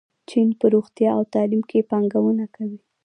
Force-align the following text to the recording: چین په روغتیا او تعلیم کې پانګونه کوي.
چین 0.29 0.47
په 0.59 0.65
روغتیا 0.73 1.11
او 1.17 1.23
تعلیم 1.33 1.61
کې 1.69 1.87
پانګونه 1.89 2.45
کوي. 2.55 2.79